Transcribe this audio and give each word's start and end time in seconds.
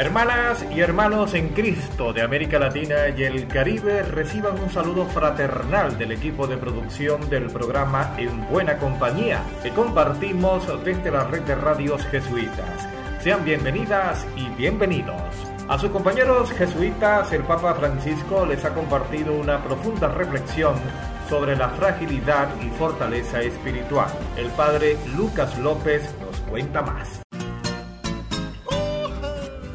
Hermanas 0.00 0.64
y 0.74 0.80
hermanos 0.80 1.34
en 1.34 1.50
Cristo 1.50 2.14
de 2.14 2.22
América 2.22 2.58
Latina 2.58 3.10
y 3.14 3.22
el 3.22 3.46
Caribe, 3.46 4.02
reciban 4.02 4.58
un 4.58 4.70
saludo 4.70 5.04
fraternal 5.04 5.98
del 5.98 6.12
equipo 6.12 6.46
de 6.46 6.56
producción 6.56 7.28
del 7.28 7.50
programa 7.50 8.14
En 8.16 8.48
Buena 8.48 8.78
Compañía 8.78 9.42
que 9.62 9.68
compartimos 9.72 10.66
desde 10.86 11.10
la 11.10 11.24
red 11.24 11.42
de 11.42 11.54
radios 11.54 12.02
jesuitas. 12.06 12.88
Sean 13.22 13.44
bienvenidas 13.44 14.26
y 14.36 14.48
bienvenidos. 14.56 15.20
A 15.68 15.78
sus 15.78 15.90
compañeros 15.90 16.50
jesuitas, 16.52 17.30
el 17.34 17.42
Papa 17.42 17.74
Francisco 17.74 18.46
les 18.46 18.64
ha 18.64 18.72
compartido 18.72 19.34
una 19.34 19.62
profunda 19.62 20.08
reflexión 20.08 20.76
sobre 21.28 21.54
la 21.56 21.68
fragilidad 21.68 22.48
y 22.62 22.70
fortaleza 22.70 23.42
espiritual. 23.42 24.08
El 24.38 24.48
padre 24.52 24.96
Lucas 25.14 25.58
López 25.58 26.14
nos 26.22 26.40
cuenta 26.48 26.80
más. 26.80 27.20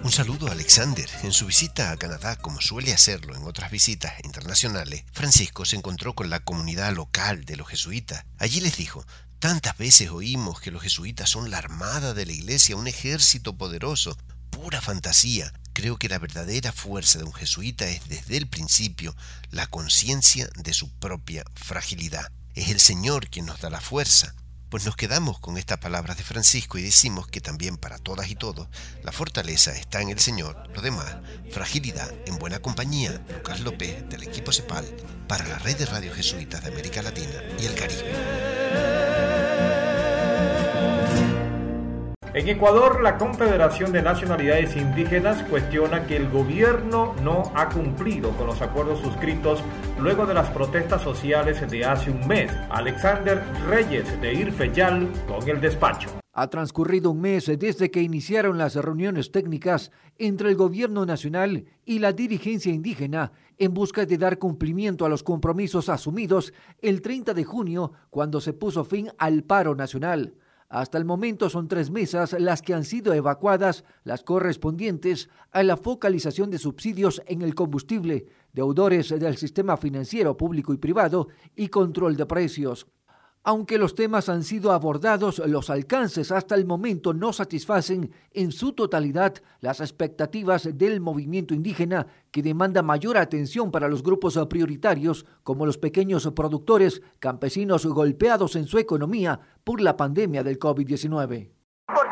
Un 0.05 0.11
saludo 0.11 0.47
a 0.47 0.51
Alexander. 0.51 1.09
En 1.23 1.33
su 1.33 1.47
visita 1.47 1.89
a 1.89 1.97
Canadá, 1.97 2.35
como 2.35 2.61
suele 2.61 2.93
hacerlo 2.93 3.35
en 3.35 3.41
otras 3.41 3.71
visitas 3.71 4.13
internacionales, 4.23 5.03
Francisco 5.11 5.65
se 5.65 5.77
encontró 5.77 6.13
con 6.13 6.29
la 6.29 6.41
comunidad 6.41 6.93
local 6.93 7.43
de 7.43 7.55
los 7.55 7.67
jesuitas. 7.67 8.23
Allí 8.37 8.61
les 8.61 8.77
dijo, 8.77 9.03
tantas 9.39 9.75
veces 9.79 10.11
oímos 10.11 10.61
que 10.61 10.69
los 10.69 10.83
jesuitas 10.83 11.31
son 11.31 11.49
la 11.49 11.57
armada 11.57 12.13
de 12.13 12.27
la 12.27 12.33
iglesia, 12.33 12.75
un 12.75 12.87
ejército 12.87 13.57
poderoso, 13.57 14.15
pura 14.51 14.79
fantasía. 14.79 15.51
Creo 15.73 15.97
que 15.97 16.07
la 16.07 16.19
verdadera 16.19 16.71
fuerza 16.71 17.17
de 17.17 17.23
un 17.23 17.33
jesuita 17.33 17.87
es 17.87 18.07
desde 18.07 18.37
el 18.37 18.47
principio 18.47 19.15
la 19.49 19.65
conciencia 19.65 20.47
de 20.55 20.75
su 20.75 20.91
propia 20.99 21.45
fragilidad. 21.55 22.31
Es 22.53 22.69
el 22.69 22.79
Señor 22.79 23.27
quien 23.31 23.47
nos 23.47 23.59
da 23.59 23.71
la 23.71 23.81
fuerza. 23.81 24.35
Pues 24.75 24.85
nos 24.85 24.97
quedamos 24.97 25.39
con 25.39 25.57
estas 25.57 25.77
palabras 25.77 26.17
de 26.17 26.25
Francisco 26.25 26.77
y 26.77 26.81
decimos 26.81 27.29
que 27.29 27.39
también 27.39 27.77
para 27.77 27.97
todas 27.97 28.29
y 28.29 28.35
todos 28.35 28.67
la 29.03 29.13
fortaleza 29.13 29.71
está 29.71 30.01
en 30.01 30.09
el 30.09 30.19
Señor, 30.19 30.69
lo 30.75 30.81
demás, 30.81 31.15
fragilidad 31.49 32.13
en 32.25 32.37
buena 32.39 32.59
compañía, 32.59 33.23
Lucas 33.37 33.61
López 33.61 34.09
del 34.09 34.23
equipo 34.23 34.51
CEPAL 34.51 34.85
para 35.29 35.47
la 35.47 35.59
red 35.59 35.77
de 35.77 35.85
radio 35.85 36.13
jesuitas 36.13 36.61
de 36.61 36.73
América 36.73 37.01
Latina 37.01 37.41
y 37.57 37.67
el 37.67 37.75
Caribe. 37.75 39.04
En 42.35 42.49
Ecuador, 42.49 43.01
la 43.01 43.17
Confederación 43.17 43.93
de 43.93 44.01
Nacionalidades 44.01 44.75
Indígenas 44.75 45.41
cuestiona 45.43 46.05
que 46.05 46.17
el 46.17 46.29
gobierno 46.29 47.15
no 47.23 47.49
ha 47.55 47.69
cumplido 47.69 48.31
con 48.31 48.47
los 48.47 48.61
acuerdos 48.61 48.99
suscritos 48.99 49.63
luego 50.01 50.25
de 50.25 50.33
las 50.33 50.49
protestas 50.49 51.01
sociales 51.01 51.65
de 51.71 51.85
hace 51.85 52.11
un 52.11 52.27
mes. 52.27 52.51
Alexander 52.69 53.41
Reyes 53.69 54.19
de 54.19 54.33
Irfeyal 54.33 55.07
con 55.25 55.47
el 55.47 55.61
despacho. 55.61 56.09
Ha 56.33 56.49
transcurrido 56.49 57.11
un 57.11 57.21
mes 57.21 57.49
desde 57.57 57.89
que 57.89 58.01
iniciaron 58.01 58.57
las 58.57 58.75
reuniones 58.75 59.31
técnicas 59.31 59.93
entre 60.17 60.49
el 60.49 60.57
gobierno 60.57 61.05
nacional 61.05 61.63
y 61.85 61.99
la 61.99 62.11
dirigencia 62.11 62.73
indígena 62.73 63.31
en 63.57 63.73
busca 63.73 64.05
de 64.05 64.17
dar 64.17 64.39
cumplimiento 64.39 65.05
a 65.05 65.09
los 65.09 65.23
compromisos 65.23 65.87
asumidos 65.87 66.51
el 66.81 67.01
30 67.01 67.33
de 67.33 67.45
junio 67.45 67.93
cuando 68.09 68.41
se 68.41 68.51
puso 68.51 68.83
fin 68.83 69.09
al 69.17 69.43
paro 69.43 69.73
nacional. 69.73 70.35
Hasta 70.69 70.97
el 70.97 71.05
momento 71.05 71.49
son 71.49 71.67
tres 71.67 71.91
mesas 71.91 72.33
las 72.39 72.61
que 72.61 72.73
han 72.73 72.83
sido 72.83 73.13
evacuadas, 73.13 73.83
las 74.03 74.23
correspondientes 74.23 75.29
a 75.51 75.61
la 75.63 75.77
focalización 75.77 76.49
de 76.49 76.57
subsidios 76.57 77.21
en 77.27 77.43
el 77.43 77.53
combustible, 77.53 78.25
deudores 78.51 79.09
del 79.09 79.37
sistema 79.37 79.77
financiero 79.77 80.35
público 80.35 80.73
y 80.73 80.77
privado 80.77 81.27
y 81.55 81.67
control 81.67 82.17
de 82.17 82.25
precios. 82.25 82.87
Aunque 83.47 83.77
los 83.77 83.93
temas 83.93 84.27
han 84.27 84.43
sido 84.43 84.71
abordados, 84.71 85.37
los 85.37 85.69
alcances 85.69 86.31
hasta 86.31 86.55
el 86.55 86.65
momento 86.65 87.13
no 87.13 87.31
satisfacen 87.31 88.09
en 88.33 88.51
su 88.51 88.73
totalidad 88.73 89.35
las 89.61 89.81
expectativas 89.81 90.67
del 90.75 90.99
movimiento 90.99 91.53
indígena 91.53 92.07
que 92.31 92.41
demanda 92.41 92.81
mayor 92.81 93.17
atención 93.17 93.69
para 93.69 93.87
los 93.87 94.01
grupos 94.01 94.39
prioritarios 94.49 95.27
como 95.43 95.67
los 95.67 95.77
pequeños 95.77 96.27
productores, 96.35 97.03
campesinos 97.19 97.85
golpeados 97.85 98.55
en 98.55 98.65
su 98.65 98.79
economía 98.79 99.39
por 99.63 99.79
la 99.79 99.95
pandemia 99.95 100.43
del 100.43 100.57
COVID-19 100.57 101.54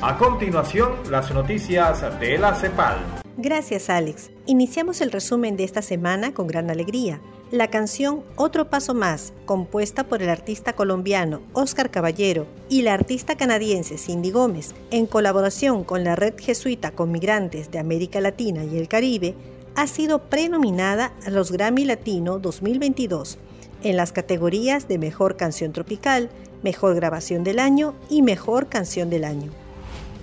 A 0.00 0.16
continuación, 0.16 0.92
las 1.10 1.32
noticias 1.32 2.20
de 2.20 2.38
la 2.38 2.54
CEPAL. 2.54 2.98
Gracias, 3.36 3.90
Alex. 3.90 4.30
Iniciamos 4.46 5.00
el 5.00 5.10
resumen 5.10 5.56
de 5.56 5.64
esta 5.64 5.82
semana 5.82 6.32
con 6.32 6.46
gran 6.46 6.70
alegría. 6.70 7.20
La 7.50 7.68
canción 7.68 8.22
Otro 8.36 8.70
Paso 8.70 8.94
Más, 8.94 9.32
compuesta 9.44 10.04
por 10.04 10.22
el 10.22 10.28
artista 10.28 10.74
colombiano 10.74 11.40
Oscar 11.52 11.90
Caballero 11.90 12.46
y 12.68 12.82
la 12.82 12.94
artista 12.94 13.36
canadiense 13.36 13.98
Cindy 13.98 14.30
Gómez, 14.30 14.74
en 14.90 15.06
colaboración 15.06 15.84
con 15.84 16.04
la 16.04 16.14
Red 16.14 16.34
Jesuita 16.38 16.92
con 16.92 17.10
Migrantes 17.10 17.70
de 17.70 17.78
América 17.78 18.20
Latina 18.20 18.64
y 18.64 18.78
el 18.78 18.88
Caribe, 18.88 19.34
ha 19.74 19.86
sido 19.88 20.20
prenominada 20.20 21.12
a 21.26 21.30
los 21.30 21.50
Grammy 21.50 21.84
Latino 21.84 22.38
2022 22.38 23.38
en 23.84 23.96
las 23.96 24.10
categorías 24.12 24.88
de 24.88 24.98
Mejor 24.98 25.36
Canción 25.36 25.72
Tropical, 25.72 26.30
Mejor 26.62 26.96
Grabación 26.96 27.44
del 27.44 27.60
Año 27.60 27.94
y 28.08 28.22
Mejor 28.22 28.68
Canción 28.68 29.10
del 29.10 29.24
Año. 29.24 29.52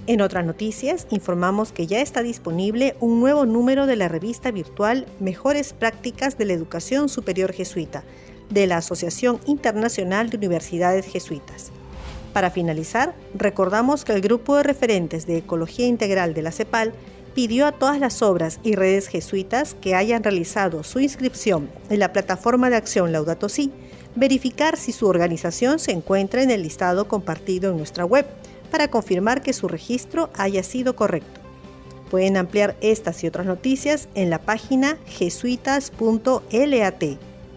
En 0.08 0.22
otras 0.22 0.44
noticias, 0.46 1.06
informamos 1.12 1.72
que 1.72 1.86
ya 1.86 2.02
está 2.02 2.24
disponible 2.24 2.96
un 3.00 3.19
nuevo 3.19 3.46
número 3.46 3.86
de 3.86 3.96
la 3.96 4.08
revista 4.08 4.50
virtual 4.50 5.06
Mejores 5.19 5.74
Prácticas 5.74 6.40
de 6.40 6.46
la 6.46 6.54
Educación 6.54 7.08
Superior 7.08 7.54
Jesuita, 7.54 8.04
de 8.50 8.66
la 8.66 8.78
Asociación 8.78 9.40
Internacional 9.46 10.31
de 10.31 10.38
Universidades 10.38 11.06
Jesuitas. 11.06 11.72
Para 12.34 12.50
finalizar, 12.50 13.13
recordamos 13.36 14.04
que 14.04 14.13
el 14.13 14.22
grupo 14.22 14.56
de 14.56 14.63
referentes 14.63 15.28
de 15.28 15.38
Ecología 15.38 15.86
Integral 15.86 16.34
de 16.34 16.42
la 16.42 16.52
CEPAL 16.52 16.94
pidió 17.33 17.66
a 17.66 17.72
todas 17.72 18.00
las 18.00 18.22
obras 18.22 18.60
y 18.63 18.75
redes 18.75 19.07
jesuitas 19.07 19.75
que 19.80 19.95
hayan 19.95 20.24
realizado 20.24 20.83
su 20.83 21.00
inscripción 21.00 21.69
en 21.89 22.00
la 22.00 22.13
plataforma 22.13 22.69
de 22.69 22.75
acción 22.75 23.12
Laudato 23.12 23.50
Si 23.50 23.72
verificar 24.16 24.78
si 24.78 24.92
su 24.92 25.07
organización 25.07 25.80
se 25.80 25.92
encuentra 25.92 26.44
en 26.44 26.51
el 26.51 26.63
listado 26.63 27.07
compartido 27.07 27.72
en 27.72 27.78
nuestra 27.78 28.06
web 28.06 28.25
para 28.69 28.89
confirmar 28.89 29.42
que 29.42 29.54
su 29.54 29.68
registro 29.68 30.30
haya 30.36 30.63
sido 30.63 30.95
correcto. 30.95 31.39
Pueden 32.10 32.36
ampliar 32.36 32.75
estas 32.81 33.24
y 33.24 33.28
otras 33.28 33.45
noticias 33.45 34.10
en 34.16 34.30
la 34.30 34.39
página 34.39 34.98
jesuitas.lat. 35.06 37.04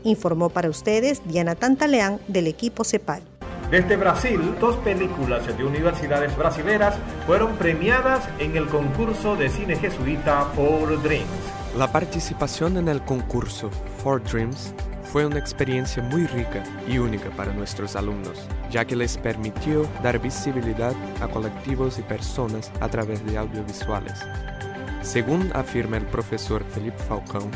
Informó 0.04 0.50
para 0.50 0.70
ustedes 0.70 1.22
Diana 1.26 1.56
Tantaleán 1.56 2.20
del 2.28 2.46
equipo 2.46 2.84
CEPAL. 2.84 3.33
Desde 3.74 3.96
Brasil, 3.96 4.54
dos 4.60 4.76
películas 4.76 5.44
de 5.44 5.64
universidades 5.64 6.36
brasileras 6.36 6.94
fueron 7.26 7.56
premiadas 7.56 8.22
en 8.38 8.56
el 8.56 8.68
concurso 8.68 9.34
de 9.34 9.48
cine 9.48 9.74
jesuita 9.74 10.44
For 10.54 11.02
Dreams. 11.02 11.26
La 11.76 11.90
participación 11.90 12.76
en 12.76 12.86
el 12.86 13.02
concurso 13.02 13.72
For 14.00 14.22
Dreams 14.22 14.72
fue 15.02 15.26
una 15.26 15.40
experiencia 15.40 16.00
muy 16.04 16.24
rica 16.28 16.62
y 16.86 16.98
única 16.98 17.30
para 17.30 17.52
nuestros 17.52 17.96
alumnos, 17.96 18.46
ya 18.70 18.84
que 18.84 18.94
les 18.94 19.18
permitió 19.18 19.88
dar 20.04 20.20
visibilidad 20.20 20.94
a 21.20 21.26
colectivos 21.26 21.98
y 21.98 22.02
personas 22.02 22.70
a 22.78 22.88
través 22.88 23.26
de 23.26 23.38
audiovisuales. 23.38 24.24
Según 25.02 25.50
afirma 25.52 25.96
el 25.96 26.06
profesor 26.06 26.62
Felipe 26.62 27.02
Falcón, 27.08 27.50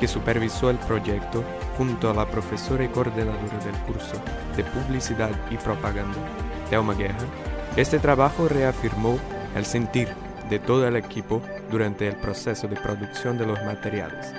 que 0.00 0.08
supervisó 0.08 0.68
el 0.68 0.78
proyecto 0.78 1.44
junto 1.80 2.10
a 2.10 2.14
la 2.14 2.26
profesora 2.26 2.84
y 2.84 2.88
coordinadora 2.88 3.58
del 3.64 3.74
curso 3.86 4.12
de 4.54 4.64
Publicidad 4.64 5.30
y 5.50 5.56
Propaganda, 5.56 6.18
Thelma 6.68 6.92
Guerra, 6.92 7.16
este 7.74 7.98
trabajo 7.98 8.48
reafirmó 8.48 9.18
el 9.56 9.64
sentir 9.64 10.08
de 10.50 10.58
todo 10.58 10.86
el 10.86 10.96
equipo 10.96 11.40
durante 11.70 12.06
el 12.06 12.16
proceso 12.16 12.68
de 12.68 12.76
producción 12.76 13.38
de 13.38 13.46
los 13.46 13.64
materiales. 13.64 14.34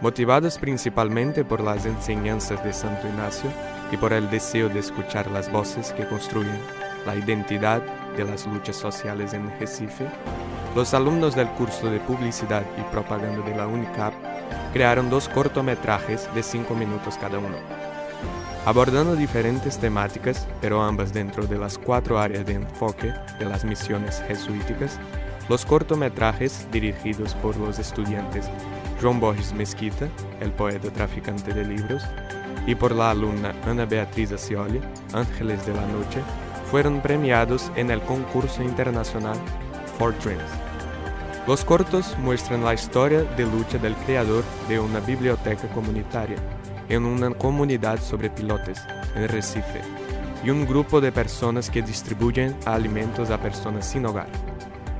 Motivados 0.00 0.56
principalmente 0.56 1.44
por 1.44 1.60
las 1.60 1.84
enseñanzas 1.84 2.64
de 2.64 2.72
Santo 2.72 3.06
Ignacio 3.06 3.50
y 3.92 3.98
por 3.98 4.14
el 4.14 4.30
deseo 4.30 4.70
de 4.70 4.78
escuchar 4.78 5.30
las 5.30 5.52
voces 5.52 5.92
que 5.92 6.08
construyen 6.08 6.58
la 7.04 7.16
identidad 7.16 7.82
de 8.16 8.24
las 8.24 8.46
luchas 8.46 8.76
sociales 8.76 9.34
en 9.34 9.50
Recife, 9.60 10.06
los 10.74 10.94
alumnos 10.94 11.36
del 11.36 11.48
curso 11.48 11.90
de 11.90 12.00
Publicidad 12.00 12.64
y 12.78 12.92
Propaganda 12.94 13.44
de 13.46 13.54
la 13.54 13.66
UNICAP 13.66 14.35
crearon 14.76 15.08
dos 15.08 15.26
cortometrajes 15.30 16.28
de 16.34 16.42
cinco 16.42 16.74
minutos 16.74 17.16
cada 17.16 17.38
uno. 17.38 17.56
Abordando 18.66 19.16
diferentes 19.16 19.78
temáticas, 19.78 20.46
pero 20.60 20.82
ambas 20.82 21.14
dentro 21.14 21.46
de 21.46 21.56
las 21.56 21.78
cuatro 21.78 22.18
áreas 22.18 22.44
de 22.44 22.56
enfoque 22.56 23.10
de 23.38 23.46
las 23.46 23.64
misiones 23.64 24.22
jesuíticas, 24.28 25.00
los 25.48 25.64
cortometrajes 25.64 26.68
dirigidos 26.72 27.32
por 27.36 27.56
los 27.56 27.78
estudiantes 27.78 28.50
João 29.00 29.18
Borges 29.18 29.54
Mesquita, 29.54 30.08
el 30.40 30.52
poeta 30.52 30.90
traficante 30.90 31.54
de 31.54 31.64
libros, 31.64 32.02
y 32.66 32.74
por 32.74 32.92
la 32.92 33.12
alumna 33.12 33.54
Ana 33.64 33.86
Beatriz 33.86 34.30
Acioli, 34.30 34.82
Ángeles 35.14 35.64
de 35.64 35.72
la 35.72 35.86
Noche, 35.86 36.20
fueron 36.70 37.00
premiados 37.00 37.72
en 37.76 37.90
el 37.90 38.02
concurso 38.02 38.62
internacional 38.62 39.38
For 39.96 40.14
Dreams. 40.18 40.65
Los 41.46 41.64
cortos 41.64 42.16
muestran 42.18 42.64
la 42.64 42.74
historia 42.74 43.22
de 43.22 43.44
lucha 43.44 43.78
del 43.78 43.94
creador 43.94 44.42
de 44.68 44.80
una 44.80 44.98
biblioteca 44.98 45.68
comunitaria 45.68 46.38
en 46.88 47.04
una 47.04 47.30
comunidad 47.30 48.00
sobre 48.00 48.30
pilotes, 48.30 48.82
en 49.14 49.28
Recife, 49.28 49.80
y 50.44 50.50
un 50.50 50.66
grupo 50.66 51.00
de 51.00 51.12
personas 51.12 51.70
que 51.70 51.82
distribuyen 51.82 52.56
alimentos 52.64 53.30
a 53.30 53.40
personas 53.40 53.86
sin 53.86 54.06
hogar. 54.06 54.26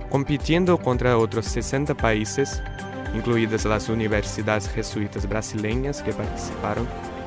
Compitiendo 0.09 0.79
contra 0.79 1.19
otros 1.19 1.47
60 1.47 1.97
países, 1.97 2.63
incluidas 3.13 3.65
las 3.65 3.89
universidades 3.89 4.69
jesuitas 4.69 5.29
brasileñas 5.29 6.01
que 6.01 6.13
participaron, 6.13 6.87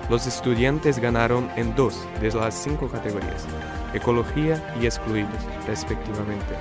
los 0.10 0.27
estudiantes 0.27 0.98
ganaron 0.98 1.50
en 1.58 1.75
dos 1.75 2.08
de 2.22 2.32
las 2.32 2.55
cinco 2.55 2.88
categorías, 2.88 3.46
ecología 3.93 4.75
y 4.82 4.86
excluidos, 4.86 5.43
respectivamente. 5.67 6.55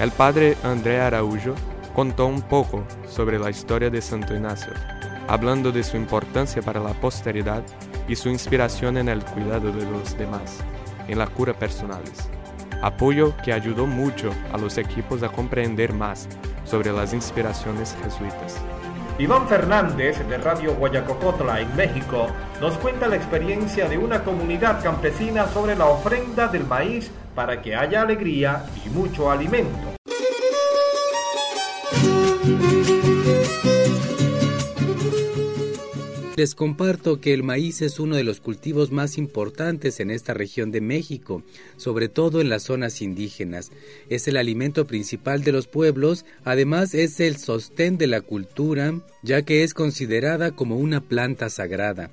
El 0.00 0.12
padre 0.12 0.56
André 0.62 0.98
Araújo 0.98 1.54
contó 1.94 2.24
un 2.24 2.40
poco 2.40 2.84
sobre 3.06 3.38
la 3.38 3.50
historia 3.50 3.90
de 3.90 4.00
Santo 4.00 4.34
Ignacio, 4.34 4.72
hablando 5.28 5.72
de 5.72 5.84
su 5.84 5.98
importancia 5.98 6.62
para 6.62 6.80
la 6.80 6.94
posteridad 6.94 7.62
y 8.08 8.16
su 8.16 8.30
inspiración 8.30 8.96
en 8.96 9.10
el 9.10 9.22
cuidado 9.22 9.70
de 9.70 9.84
los 9.84 10.16
demás, 10.16 10.60
en 11.06 11.18
la 11.18 11.26
cura 11.26 11.52
personales. 11.52 12.30
Apoyo 12.80 13.34
que 13.44 13.52
ayudó 13.52 13.86
mucho 13.86 14.30
a 14.54 14.56
los 14.56 14.78
equipos 14.78 15.22
a 15.22 15.28
comprender 15.28 15.92
más 15.92 16.28
sobre 16.64 16.92
las 16.92 17.12
inspiraciones 17.12 17.94
jesuitas. 18.02 18.56
Iván 19.18 19.48
Fernández 19.48 20.26
de 20.26 20.38
Radio 20.38 20.76
Guayacocotla 20.76 21.60
en 21.60 21.76
México 21.76 22.28
nos 22.58 22.78
cuenta 22.78 23.06
la 23.06 23.16
experiencia 23.16 23.86
de 23.86 23.98
una 23.98 24.24
comunidad 24.24 24.82
campesina 24.82 25.46
sobre 25.48 25.76
la 25.76 25.84
ofrenda 25.84 26.48
del 26.48 26.64
maíz 26.64 27.10
para 27.34 27.60
que 27.60 27.76
haya 27.76 28.00
alegría 28.00 28.64
y 28.82 28.88
mucho 28.88 29.30
alimento. 29.30 29.89
Les 36.40 36.54
comparto 36.54 37.20
que 37.20 37.34
el 37.34 37.42
maíz 37.42 37.82
es 37.82 38.00
uno 38.00 38.16
de 38.16 38.24
los 38.24 38.40
cultivos 38.40 38.90
más 38.90 39.18
importantes 39.18 40.00
en 40.00 40.10
esta 40.10 40.32
región 40.32 40.70
de 40.70 40.80
México, 40.80 41.42
sobre 41.76 42.08
todo 42.08 42.40
en 42.40 42.48
las 42.48 42.62
zonas 42.62 43.02
indígenas. 43.02 43.70
Es 44.08 44.26
el 44.26 44.38
alimento 44.38 44.86
principal 44.86 45.44
de 45.44 45.52
los 45.52 45.66
pueblos, 45.66 46.24
además 46.42 46.94
es 46.94 47.20
el 47.20 47.36
sostén 47.36 47.98
de 47.98 48.06
la 48.06 48.22
cultura, 48.22 48.94
ya 49.22 49.42
que 49.42 49.64
es 49.64 49.74
considerada 49.74 50.52
como 50.52 50.78
una 50.78 51.02
planta 51.02 51.50
sagrada. 51.50 52.10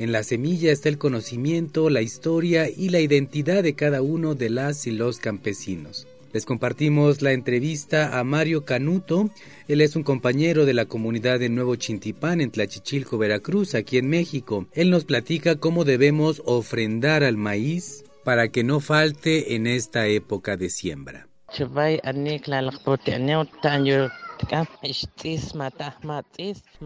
En 0.00 0.10
la 0.10 0.24
semilla 0.24 0.72
está 0.72 0.88
el 0.88 0.98
conocimiento, 0.98 1.88
la 1.88 2.02
historia 2.02 2.68
y 2.68 2.88
la 2.88 2.98
identidad 2.98 3.62
de 3.62 3.74
cada 3.74 4.02
uno 4.02 4.34
de 4.34 4.50
las 4.50 4.88
y 4.88 4.90
los 4.90 5.20
campesinos. 5.20 6.08
Les 6.32 6.44
compartimos 6.44 7.22
la 7.22 7.32
entrevista 7.32 8.18
a 8.18 8.24
Mario 8.24 8.64
Canuto. 8.64 9.30
Él 9.66 9.80
es 9.80 9.96
un 9.96 10.02
compañero 10.02 10.66
de 10.66 10.74
la 10.74 10.84
comunidad 10.84 11.38
de 11.38 11.48
Nuevo 11.48 11.76
Chintipán 11.76 12.42
en 12.42 12.50
Tlachichilco, 12.50 13.16
Veracruz, 13.16 13.74
aquí 13.74 13.96
en 13.96 14.10
México. 14.10 14.66
Él 14.72 14.90
nos 14.90 15.04
platica 15.04 15.56
cómo 15.56 15.84
debemos 15.84 16.42
ofrendar 16.44 17.24
al 17.24 17.38
maíz 17.38 18.04
para 18.24 18.48
que 18.48 18.62
no 18.62 18.80
falte 18.80 19.54
en 19.54 19.66
esta 19.66 20.06
época 20.06 20.58
de 20.58 20.68
siembra. 20.68 21.28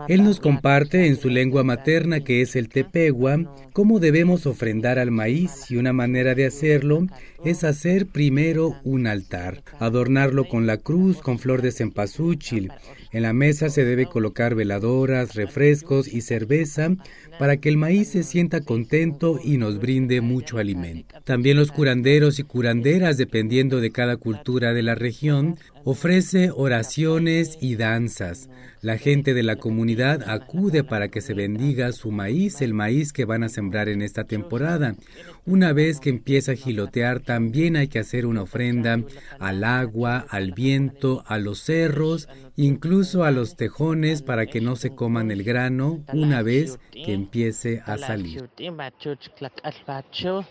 Él 0.09 0.25
nos 0.25 0.40
comparte 0.40 1.06
en 1.06 1.16
su 1.16 1.28
lengua 1.28 1.62
materna, 1.64 2.21
que 2.21 2.42
es 2.42 2.56
el 2.56 2.68
tepegua, 2.68 3.38
cómo 3.73 4.00
debemos 4.00 4.47
ofrendar 4.47 4.99
al 4.99 5.11
maíz 5.11 5.71
y 5.71 5.76
una 5.76 5.92
manera 5.92 6.35
de 6.35 6.47
hacerlo 6.47 7.06
es 7.44 7.64
hacer 7.64 8.06
primero 8.06 8.76
un 8.85 9.06
altar, 9.06 9.62
adornarlo 9.78 10.49
con 10.49 10.66
la 10.66 10.76
cruz, 10.76 11.18
con 11.18 11.38
flor 11.38 11.62
de 11.62 11.73
cempasúchil. 11.73 12.71
En 13.11 13.23
la 13.23 13.32
mesa 13.32 13.68
se 13.68 13.85
debe 13.85 14.06
colocar 14.06 14.54
veladoras, 14.54 15.35
refrescos 15.35 16.09
y 16.09 16.23
cerveza 16.23 16.90
para 17.38 17.56
que 17.56 17.68
el 17.68 17.76
maíz 17.76 18.08
se 18.08 18.22
sienta 18.22 18.60
contento 18.60 19.38
y 19.42 19.58
nos 19.58 19.78
brinde 19.78 20.20
mucho 20.20 20.58
alimento. 20.58 21.16
También 21.24 21.56
los 21.56 21.72
curanderos 21.72 22.38
y 22.38 22.42
curanderas, 22.42 23.16
dependiendo 23.16 23.80
de 23.80 23.92
cada 23.92 24.16
cultura 24.16 24.72
de 24.72 24.82
la 24.82 24.94
región, 24.94 25.56
ofrece 25.84 26.50
oraciones 26.54 27.58
y 27.60 27.76
danzas. 27.76 28.48
La 28.82 28.98
gente 28.98 29.32
de 29.32 29.44
la 29.44 29.54
comunidad 29.54 30.28
acude 30.28 30.82
para 30.82 31.06
que 31.06 31.20
se 31.20 31.34
bendiga 31.34 31.92
su 31.92 32.10
maíz, 32.10 32.60
el 32.62 32.74
maíz 32.74 33.12
que 33.12 33.24
van 33.24 33.44
a 33.44 33.48
sembrar 33.48 33.88
en 33.88 34.02
esta 34.02 34.24
temporada. 34.24 34.96
Una 35.46 35.72
vez 35.72 36.00
que 36.00 36.10
empieza 36.10 36.52
a 36.52 36.56
gilotear, 36.56 37.20
también 37.20 37.76
hay 37.76 37.86
que 37.86 38.00
hacer 38.00 38.26
una 38.26 38.42
ofrenda 38.42 39.00
al 39.38 39.62
agua, 39.62 40.26
al 40.28 40.50
viento, 40.50 41.22
a 41.28 41.38
los 41.38 41.60
cerros, 41.60 42.28
incluso 42.56 43.22
a 43.22 43.30
los 43.30 43.56
tejones 43.56 44.22
para 44.22 44.46
que 44.46 44.60
no 44.60 44.74
se 44.74 44.90
coman 44.90 45.30
el 45.30 45.44
grano 45.44 46.04
una 46.12 46.42
vez 46.42 46.78
que 46.90 47.12
empiece 47.12 47.82
a 47.86 47.98
salir. 47.98 48.48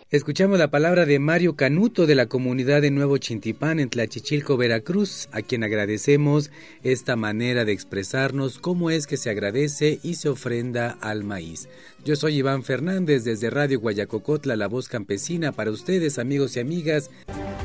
Escuchamos 0.10 0.58
la 0.58 0.72
palabra 0.72 1.06
de 1.06 1.20
Mario 1.20 1.56
Canuto 1.56 2.06
de 2.06 2.16
la 2.16 2.28
comunidad 2.28 2.82
de 2.82 2.92
Nuevo 2.92 3.18
Chintipán 3.18 3.80
en 3.80 3.90
Tlachichilco, 3.90 4.56
Veracruz, 4.56 5.28
a 5.32 5.42
quien 5.42 5.64
agradecemos 5.64 6.50
esta 6.82 7.16
manera 7.16 7.66
de 7.66 7.74
cómo 8.62 8.92
es 8.92 9.08
que 9.08 9.18
se 9.18 9.30
agradece 9.32 10.00
y 10.04 10.16
se 10.16 10.30
ofrenda 10.30 10.98
al 11.02 11.24
maíz. 11.24 11.70
Yo 12.06 12.16
soy 12.16 12.38
Iván 12.38 12.64
Fernández 12.64 13.24
desde 13.24 13.50
Radio 13.50 13.80
Guayacocotla, 13.80 14.56
la 14.56 14.68
voz 14.68 14.88
campesina 14.88 15.52
para 15.52 15.72
ustedes, 15.72 16.20
amigos 16.20 16.56
y 16.56 16.60
amigas. 16.60 17.10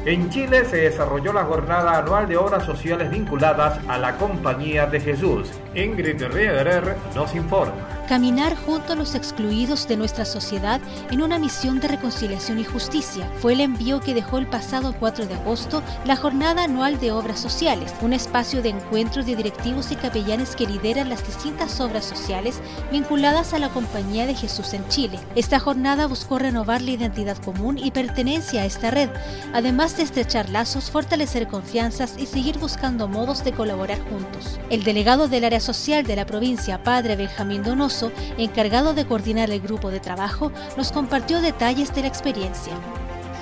En 0.07 0.31
Chile 0.31 0.65
se 0.65 0.77
desarrolló 0.79 1.33
la 1.33 1.45
jornada 1.45 1.99
anual 1.99 2.27
de 2.27 2.37
obras 2.37 2.65
sociales 2.65 3.11
vinculadas 3.11 3.79
a 3.87 3.99
la 3.99 4.17
Compañía 4.17 4.87
de 4.87 5.01
Jesús. 5.01 5.49
Ingrid 5.75 6.23
Riederer 6.23 6.97
nos 7.15 7.35
informa. 7.35 7.96
Caminar 8.09 8.55
junto 8.55 8.93
a 8.93 8.97
los 8.97 9.17
excluidos 9.17 9.89
de 9.89 9.97
nuestra 9.97 10.25
sociedad 10.25 10.81
en 11.11 11.23
una 11.23 11.41
misión 11.41 11.81
de 11.81 11.89
reconciliación 11.89 12.61
y 12.61 12.65
justicia 12.65 13.29
fue 13.41 13.55
el 13.55 13.61
envío 13.61 13.99
que 13.99 14.15
dejó 14.15 14.39
el 14.39 14.47
pasado 14.47 14.95
4 14.97 15.27
de 15.27 15.35
agosto 15.35 15.83
la 16.05 16.15
Jornada 16.15 16.63
Anual 16.63 17.01
de 17.01 17.11
Obras 17.11 17.41
Sociales, 17.41 17.93
un 18.03 18.13
espacio 18.13 18.63
de 18.63 18.69
encuentro 18.69 19.25
de 19.25 19.35
directivos 19.35 19.91
y 19.91 19.97
capellanes 19.97 20.55
que 20.55 20.69
lideran 20.69 21.09
las 21.09 21.27
distintas 21.27 21.81
obras 21.81 22.05
sociales 22.05 22.61
vinculadas 22.93 23.55
a 23.55 23.59
la 23.59 23.71
Compañía 23.71 24.25
de 24.27 24.37
Jesús 24.37 24.73
en 24.73 24.87
Chile. 24.89 25.19
Esta 25.35 25.59
jornada 25.59 26.07
buscó 26.07 26.39
renovar 26.39 26.83
la 26.83 26.93
identidad 26.93 27.37
común 27.39 27.77
y 27.77 27.91
pertenencia 27.91 28.63
a 28.63 28.67
esta 28.67 28.93
red, 28.93 29.11
además 29.53 29.97
de 29.97 30.05
estrechar 30.05 30.49
lazos, 30.51 30.93
fortalecer 30.93 31.49
confianzas 31.49 32.15
y 32.19 32.27
seguir 32.27 32.59
buscando 32.59 33.09
modos 33.09 33.43
de 33.43 33.51
colaborar 33.51 33.99
juntos. 34.09 34.61
El 34.71 34.85
delegado 34.85 35.27
del 35.27 35.45
área 35.45 35.61
social 35.61 36.05
de 36.05 36.15
la 36.15 36.25
provincia, 36.25 36.85
Padre 36.85 37.17
Benjamín 37.17 37.65
Donoso, 37.65 37.96
encargado 38.39 38.95
de 38.95 39.07
coordinar 39.07 39.51
el 39.51 39.61
grupo 39.61 39.91
de 39.91 40.01
trabajo, 40.01 40.53
nos 40.77 40.93
compartió 40.93 41.41
detalles 41.41 41.95
de 41.95 42.03
la 42.03 42.09
experiencia. 42.09 42.73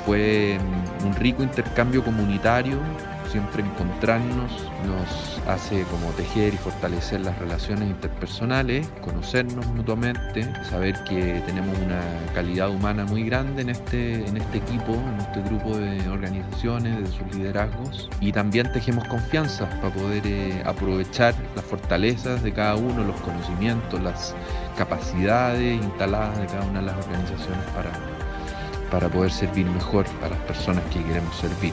Fue 0.07 0.59
un 1.05 1.15
rico 1.15 1.43
intercambio 1.43 2.05
comunitario, 2.05 2.79
siempre 3.35 3.65
encontrarnos 3.65 4.53
nos 4.87 5.43
hace 5.49 5.83
como 5.91 6.09
tejer 6.11 6.55
y 6.55 6.57
fortalecer 6.57 7.21
las 7.23 7.37
relaciones 7.37 7.89
interpersonales, 7.89 8.87
conocernos 9.01 9.67
mutuamente, 9.75 10.45
saber 10.63 10.95
que 11.03 11.43
tenemos 11.45 11.77
una 11.85 12.01
calidad 12.33 12.71
humana 12.71 13.05
muy 13.07 13.25
grande 13.25 13.63
en 13.63 13.71
este, 13.71 14.25
en 14.25 14.37
este 14.37 14.59
equipo, 14.59 14.93
en 14.93 15.19
este 15.19 15.43
grupo 15.43 15.77
de 15.77 16.09
organizaciones, 16.09 17.01
de 17.01 17.07
sus 17.09 17.35
liderazgos 17.35 18.09
y 18.21 18.31
también 18.31 18.71
tejemos 18.71 19.05
confianza 19.09 19.69
para 19.81 19.93
poder 19.93 20.25
eh, 20.25 20.63
aprovechar 20.65 21.35
las 21.57 21.65
fortalezas 21.65 22.41
de 22.41 22.53
cada 22.53 22.77
uno, 22.77 23.03
los 23.03 23.21
conocimientos, 23.23 24.01
las 24.01 24.33
capacidades 24.79 25.83
instaladas 25.83 26.39
de 26.39 26.47
cada 26.47 26.67
una 26.67 26.79
de 26.79 26.87
las 26.87 26.97
organizaciones 27.05 27.65
para, 27.75 27.91
para 28.93 29.09
poder 29.09 29.33
servir 29.33 29.67
mejor 29.67 30.07
a 30.23 30.29
las 30.29 30.39
personas 30.43 30.85
que 30.93 31.03
queremos 31.03 31.35
servir. 31.35 31.73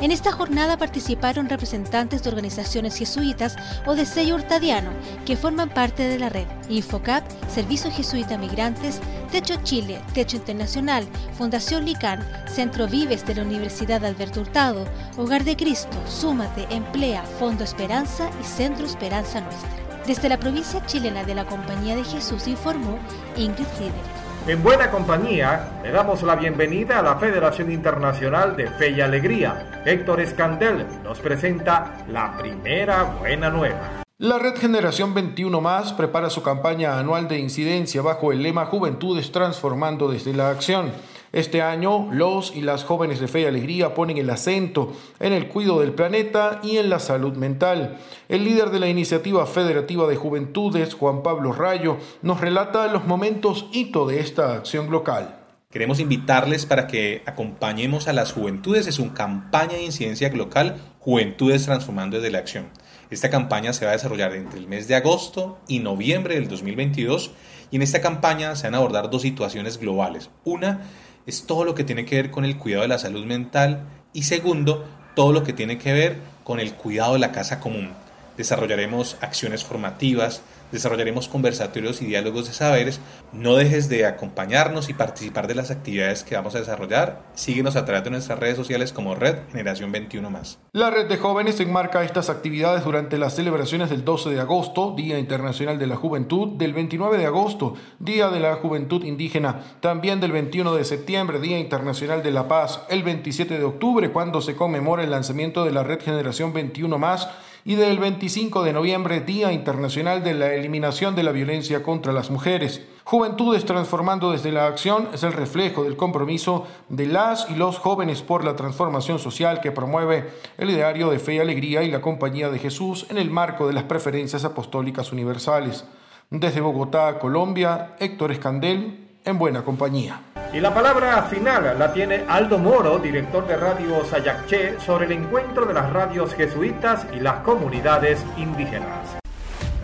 En 0.00 0.12
esta 0.12 0.30
jornada 0.30 0.76
participaron 0.76 1.48
representantes 1.48 2.22
de 2.22 2.28
organizaciones 2.28 2.96
jesuitas 2.96 3.56
o 3.84 3.96
de 3.96 4.06
sello 4.06 4.36
hurtadiano 4.36 4.90
que 5.26 5.36
forman 5.36 5.70
parte 5.70 6.04
de 6.04 6.20
la 6.20 6.28
red 6.28 6.46
Infocap, 6.68 7.24
Servicio 7.52 7.90
Jesuita 7.90 8.38
Migrantes, 8.38 9.00
Techo 9.32 9.56
Chile, 9.64 10.00
Techo 10.14 10.36
Internacional, 10.36 11.04
Fundación 11.36 11.84
Lican, 11.84 12.24
Centro 12.46 12.86
Vives 12.86 13.26
de 13.26 13.34
la 13.34 13.42
Universidad 13.42 14.04
Alberto 14.04 14.42
Hurtado, 14.42 14.86
Hogar 15.16 15.42
de 15.42 15.56
Cristo, 15.56 15.96
Súmate, 16.06 16.68
Emplea, 16.70 17.24
Fondo 17.40 17.64
Esperanza 17.64 18.30
y 18.40 18.44
Centro 18.44 18.86
Esperanza 18.86 19.40
Nuestra. 19.40 19.68
Desde 20.06 20.28
la 20.28 20.38
provincia 20.38 20.84
chilena 20.86 21.24
de 21.24 21.34
la 21.34 21.44
Compañía 21.44 21.96
de 21.96 22.04
Jesús 22.04 22.46
informó 22.46 22.98
Ingrid 23.36 23.66
Rieder. 23.78 24.27
En 24.48 24.62
buena 24.62 24.90
compañía, 24.90 25.78
le 25.82 25.90
damos 25.90 26.22
la 26.22 26.34
bienvenida 26.34 27.00
a 27.00 27.02
la 27.02 27.16
Federación 27.16 27.70
Internacional 27.70 28.56
de 28.56 28.70
Fe 28.70 28.92
y 28.92 29.02
Alegría. 29.02 29.82
Héctor 29.84 30.22
Escandel 30.22 30.86
nos 31.04 31.20
presenta 31.20 32.06
la 32.10 32.34
primera 32.38 33.02
buena 33.02 33.50
nueva. 33.50 34.02
La 34.16 34.38
Red 34.38 34.56
Generación 34.56 35.12
21 35.12 35.60
Más 35.60 35.92
prepara 35.92 36.30
su 36.30 36.42
campaña 36.42 36.98
anual 36.98 37.28
de 37.28 37.38
incidencia 37.38 38.00
bajo 38.00 38.32
el 38.32 38.42
lema 38.42 38.64
Juventudes 38.64 39.30
Transformando 39.32 40.10
desde 40.10 40.32
la 40.32 40.48
Acción. 40.48 40.92
Este 41.32 41.60
año, 41.60 42.08
los 42.10 42.54
y 42.56 42.62
las 42.62 42.84
jóvenes 42.84 43.20
de 43.20 43.28
fe 43.28 43.42
y 43.42 43.44
alegría 43.44 43.94
ponen 43.94 44.16
el 44.16 44.30
acento 44.30 44.92
en 45.20 45.32
el 45.32 45.48
cuidado 45.48 45.80
del 45.80 45.92
planeta 45.92 46.60
y 46.62 46.78
en 46.78 46.88
la 46.88 47.00
salud 47.00 47.36
mental. 47.36 47.98
El 48.28 48.44
líder 48.44 48.70
de 48.70 48.80
la 48.80 48.88
iniciativa 48.88 49.44
federativa 49.46 50.08
de 50.08 50.16
juventudes, 50.16 50.94
Juan 50.94 51.22
Pablo 51.22 51.52
Rayo, 51.52 51.98
nos 52.22 52.40
relata 52.40 52.86
los 52.86 53.06
momentos 53.06 53.66
hito 53.72 54.06
de 54.06 54.20
esta 54.20 54.54
acción 54.54 54.90
local. 54.90 55.38
Queremos 55.70 56.00
invitarles 56.00 56.64
para 56.64 56.86
que 56.86 57.22
acompañemos 57.26 58.08
a 58.08 58.14
las 58.14 58.32
juventudes 58.32 58.86
en 58.86 58.94
su 58.94 59.12
campaña 59.12 59.74
de 59.74 59.82
incidencia 59.82 60.30
local 60.30 60.76
Juventudes 60.98 61.66
Transformando 61.66 62.16
desde 62.16 62.30
la 62.30 62.38
Acción. 62.38 62.70
Esta 63.10 63.28
campaña 63.28 63.74
se 63.74 63.84
va 63.84 63.90
a 63.90 63.94
desarrollar 63.94 64.34
entre 64.34 64.58
el 64.60 64.66
mes 64.66 64.88
de 64.88 64.94
agosto 64.94 65.58
y 65.68 65.80
noviembre 65.80 66.36
del 66.36 66.48
2022 66.48 67.32
y 67.70 67.76
en 67.76 67.82
esta 67.82 68.00
campaña 68.00 68.56
se 68.56 68.66
van 68.66 68.74
a 68.74 68.78
abordar 68.78 69.10
dos 69.10 69.22
situaciones 69.22 69.78
globales. 69.78 70.30
Una 70.44 70.82
es 71.26 71.44
todo 71.44 71.64
lo 71.64 71.74
que 71.74 71.84
tiene 71.84 72.04
que 72.04 72.16
ver 72.16 72.30
con 72.30 72.44
el 72.44 72.56
cuidado 72.56 72.82
de 72.82 72.88
la 72.88 72.98
salud 72.98 73.24
mental 73.26 73.82
y 74.12 74.22
segundo, 74.22 74.86
todo 75.14 75.32
lo 75.32 75.44
que 75.44 75.52
tiene 75.52 75.78
que 75.78 75.92
ver 75.92 76.16
con 76.44 76.60
el 76.60 76.74
cuidado 76.74 77.14
de 77.14 77.18
la 77.18 77.32
casa 77.32 77.60
común. 77.60 77.90
Desarrollaremos 78.36 79.16
acciones 79.20 79.64
formativas, 79.64 80.42
desarrollaremos 80.72 81.28
conversatorios 81.28 82.02
y 82.02 82.06
diálogos 82.06 82.46
de 82.46 82.52
saberes. 82.52 83.00
No 83.32 83.56
dejes 83.56 83.88
de 83.88 84.06
acompañarnos 84.06 84.88
y 84.88 84.94
participar 84.94 85.46
de 85.46 85.54
las 85.54 85.70
actividades 85.70 86.24
que 86.24 86.36
vamos 86.36 86.54
a 86.54 86.60
desarrollar. 86.60 87.22
Síguenos 87.34 87.76
a 87.76 87.84
través 87.84 88.04
de 88.04 88.10
nuestras 88.10 88.38
redes 88.38 88.56
sociales 88.56 88.92
como 88.92 89.14
Red 89.14 89.36
Generación 89.50 89.92
21 89.92 90.30
más. 90.30 90.58
La 90.72 90.90
red 90.90 91.06
de 91.06 91.16
jóvenes 91.16 91.60
enmarca 91.60 92.04
estas 92.04 92.30
actividades 92.30 92.84
durante 92.84 93.18
las 93.18 93.34
celebraciones 93.34 93.90
del 93.90 94.04
12 94.04 94.30
de 94.30 94.40
agosto, 94.40 94.94
Día 94.96 95.18
Internacional 95.18 95.78
de 95.78 95.86
la 95.86 95.96
Juventud, 95.96 96.56
del 96.56 96.72
29 96.72 97.18
de 97.18 97.26
agosto, 97.26 97.74
Día 97.98 98.28
de 98.28 98.40
la 98.40 98.54
Juventud 98.56 99.04
Indígena, 99.04 99.62
también 99.80 100.20
del 100.20 100.32
21 100.32 100.74
de 100.74 100.84
septiembre, 100.84 101.40
Día 101.40 101.58
Internacional 101.58 102.22
de 102.22 102.30
la 102.30 102.48
Paz, 102.48 102.82
el 102.88 103.02
27 103.02 103.58
de 103.58 103.64
octubre, 103.64 104.10
cuando 104.10 104.40
se 104.40 104.56
conmemora 104.56 105.04
el 105.04 105.10
lanzamiento 105.10 105.64
de 105.64 105.72
la 105.72 105.82
red 105.82 106.00
Generación 106.00 106.52
21 106.52 106.98
más 106.98 107.28
y 107.64 107.74
del 107.74 107.98
25 107.98 108.62
de 108.62 108.72
noviembre, 108.72 109.20
Día 109.20 109.52
Internacional 109.52 110.22
de 110.22 110.34
la 110.34 110.54
Eliminación 110.54 111.14
de 111.14 111.22
la 111.22 111.32
Violencia 111.32 111.82
contra 111.82 112.12
las 112.12 112.30
Mujeres. 112.30 112.82
Juventudes 113.04 113.64
Transformando 113.64 114.32
desde 114.32 114.52
la 114.52 114.66
Acción 114.66 115.08
es 115.14 115.22
el 115.22 115.32
reflejo 115.32 115.84
del 115.84 115.96
compromiso 115.96 116.66
de 116.88 117.06
las 117.06 117.48
y 117.50 117.54
los 117.54 117.78
jóvenes 117.78 118.22
por 118.22 118.44
la 118.44 118.54
transformación 118.54 119.18
social 119.18 119.60
que 119.60 119.72
promueve 119.72 120.28
el 120.58 120.70
ideario 120.70 121.10
de 121.10 121.18
fe 121.18 121.34
y 121.34 121.38
alegría 121.38 121.82
y 121.82 121.90
la 121.90 122.00
compañía 122.00 122.50
de 122.50 122.58
Jesús 122.58 123.06
en 123.08 123.18
el 123.18 123.30
marco 123.30 123.66
de 123.66 123.72
las 123.72 123.84
preferencias 123.84 124.44
apostólicas 124.44 125.12
universales. 125.12 125.84
Desde 126.30 126.60
Bogotá, 126.60 127.18
Colombia, 127.18 127.96
Héctor 127.98 128.32
Escandel, 128.32 129.07
en 129.28 129.38
buena 129.38 129.62
compañía. 129.62 130.20
Y 130.52 130.60
la 130.60 130.72
palabra 130.72 131.22
final 131.24 131.78
la 131.78 131.92
tiene 131.92 132.24
Aldo 132.26 132.58
Moro, 132.58 132.98
director 132.98 133.46
de 133.46 133.56
Radio 133.56 134.04
Sayacché, 134.04 134.80
sobre 134.80 135.06
el 135.06 135.12
encuentro 135.12 135.66
de 135.66 135.74
las 135.74 135.92
radios 135.92 136.34
jesuitas 136.34 137.06
y 137.14 137.20
las 137.20 137.40
comunidades 137.40 138.24
indígenas. 138.38 139.18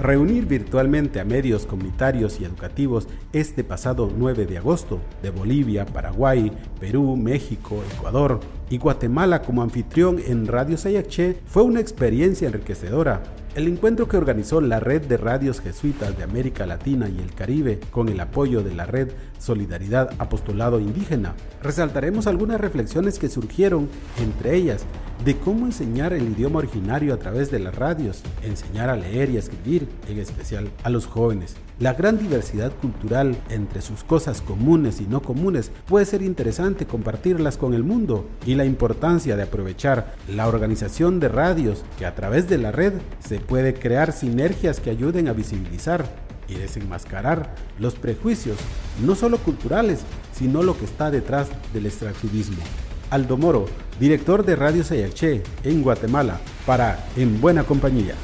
Reunir 0.00 0.46
virtualmente 0.46 1.20
a 1.20 1.24
medios 1.24 1.66
comunitarios 1.66 2.40
y 2.40 2.44
educativos 2.44 3.06
este 3.32 3.62
pasado 3.62 4.10
9 4.16 4.46
de 4.46 4.58
agosto 4.58 5.00
de 5.22 5.30
Bolivia, 5.30 5.86
Paraguay, 5.86 6.50
Perú, 6.80 7.14
México, 7.16 7.82
Ecuador 7.94 8.40
y 8.70 8.78
Guatemala 8.78 9.42
como 9.42 9.62
anfitrión 9.62 10.18
en 10.26 10.48
Radio 10.48 10.76
Sayaché 10.76 11.36
fue 11.46 11.62
una 11.62 11.80
experiencia 11.80 12.48
enriquecedora 12.48 13.22
el 13.54 13.68
encuentro 13.68 14.08
que 14.08 14.16
organizó 14.16 14.60
la 14.60 14.80
Red 14.80 15.02
de 15.02 15.16
Radios 15.16 15.60
Jesuitas 15.60 16.16
de 16.18 16.24
América 16.24 16.66
Latina 16.66 17.08
y 17.08 17.20
el 17.20 17.34
Caribe 17.34 17.78
con 17.90 18.08
el 18.08 18.18
apoyo 18.18 18.62
de 18.62 18.74
la 18.74 18.84
Red 18.84 19.12
Solidaridad 19.38 20.10
Apostolado 20.18 20.80
Indígena, 20.80 21.34
resaltaremos 21.62 22.26
algunas 22.26 22.60
reflexiones 22.60 23.18
que 23.18 23.28
surgieron, 23.28 23.88
entre 24.18 24.56
ellas, 24.56 24.84
de 25.24 25.36
cómo 25.36 25.66
enseñar 25.66 26.12
el 26.12 26.30
idioma 26.30 26.58
originario 26.58 27.14
a 27.14 27.18
través 27.18 27.50
de 27.52 27.60
las 27.60 27.76
radios, 27.76 28.22
enseñar 28.42 28.90
a 28.90 28.96
leer 28.96 29.30
y 29.30 29.36
escribir, 29.36 29.88
en 30.08 30.18
especial 30.18 30.68
a 30.82 30.90
los 30.90 31.06
jóvenes. 31.06 31.56
La 31.80 31.94
gran 31.94 32.18
diversidad 32.18 32.70
cultural 32.70 33.36
entre 33.48 33.82
sus 33.82 34.04
cosas 34.04 34.40
comunes 34.40 35.00
y 35.00 35.06
no 35.06 35.22
comunes 35.22 35.72
puede 35.86 36.06
ser 36.06 36.22
interesante 36.22 36.86
compartirlas 36.86 37.56
con 37.56 37.74
el 37.74 37.82
mundo 37.82 38.28
y 38.46 38.54
la 38.54 38.64
importancia 38.64 39.34
de 39.34 39.42
aprovechar 39.42 40.14
la 40.28 40.46
organización 40.46 41.18
de 41.18 41.28
radios 41.28 41.84
que 41.98 42.06
a 42.06 42.14
través 42.14 42.48
de 42.48 42.58
la 42.58 42.70
red 42.70 42.92
se 43.18 43.40
puede 43.40 43.74
crear 43.74 44.12
sinergias 44.12 44.78
que 44.78 44.90
ayuden 44.90 45.26
a 45.26 45.32
visibilizar 45.32 46.04
y 46.46 46.54
desenmascarar 46.54 47.56
los 47.80 47.96
prejuicios, 47.96 48.56
no 49.04 49.16
solo 49.16 49.38
culturales, 49.38 50.02
sino 50.32 50.62
lo 50.62 50.78
que 50.78 50.84
está 50.84 51.10
detrás 51.10 51.48
del 51.72 51.86
extractivismo. 51.86 52.62
Aldo 53.10 53.36
Moro, 53.36 53.66
director 53.98 54.44
de 54.44 54.54
Radio 54.54 54.84
Sayaché 54.84 55.42
en 55.64 55.82
Guatemala, 55.82 56.38
para 56.66 57.04
En 57.16 57.40
Buena 57.40 57.64
Compañía. 57.64 58.14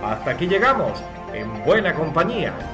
Hasta 0.00 0.30
aquí 0.30 0.46
llegamos, 0.46 1.02
en 1.32 1.64
Buena 1.64 1.92
Compañía 1.92 2.73